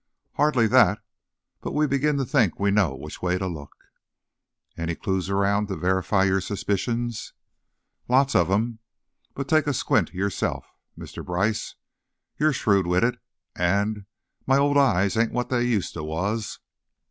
"Hardly 0.33 0.65
that, 0.65 1.03
but 1.61 1.73
we 1.73 1.85
begin 1.85 2.17
to 2.17 2.25
think 2.25 2.59
we 2.59 2.71
know 2.71 2.95
which 2.95 3.21
way 3.21 3.37
to 3.37 3.45
look." 3.45 3.75
"Any 4.75 4.95
clews 4.95 5.29
around, 5.29 5.67
to 5.67 5.75
verify 5.75 6.23
your 6.23 6.41
suspicions?" 6.41 7.33
"Lots 8.07 8.33
of 8.33 8.49
'em. 8.49 8.79
But 9.35 9.47
take 9.47 9.67
a 9.67 9.75
squint 9.75 10.11
yourself, 10.11 10.65
Mr. 10.97 11.23
Brice. 11.23 11.75
You're 12.39 12.51
shrewd 12.51 12.87
witted, 12.87 13.19
and 13.55 14.05
my 14.47 14.57
old 14.57 14.75
eyes 14.75 15.15
ain't 15.15 15.33
what 15.33 15.49
they 15.49 15.65
used 15.65 15.93
to 15.93 16.03
was." 16.03 16.57